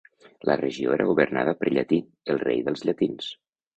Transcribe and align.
La 0.49 0.55
regió 0.61 0.95
era 0.95 1.05
governada 1.09 1.55
per 1.59 1.73
Llatí, 1.75 2.01
el 2.35 2.43
rei 2.49 2.65
dels 2.71 2.87
llatins. 2.89 3.29